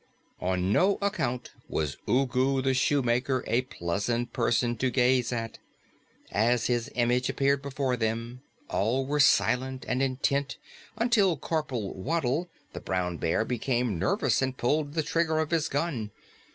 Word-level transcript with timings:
On 0.39 0.71
no 0.73 0.97
account 0.99 1.51
was 1.69 1.95
Ugu 2.07 2.63
the 2.63 2.73
Shoemaker 2.73 3.43
a 3.45 3.61
pleasant 3.61 4.33
person 4.33 4.75
to 4.77 4.89
gaze 4.89 5.31
at. 5.31 5.59
As 6.31 6.65
his 6.65 6.89
image 6.95 7.29
appeared 7.29 7.61
before 7.61 7.95
them, 7.95 8.41
all 8.67 9.05
were 9.05 9.19
silent 9.19 9.85
and 9.87 10.01
intent 10.01 10.57
until 10.97 11.37
Corporal 11.37 11.93
Waddle, 11.93 12.49
the 12.73 12.81
Brown 12.81 13.17
Bear, 13.17 13.45
became 13.45 13.99
nervous 13.99 14.41
and 14.41 14.57
pulled 14.57 14.95
the 14.95 15.03
trigger 15.03 15.37
of 15.37 15.51
his 15.51 15.69
gun. 15.69 16.09